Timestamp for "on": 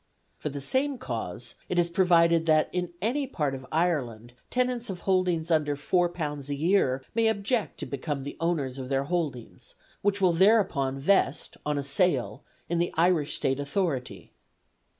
11.67-11.77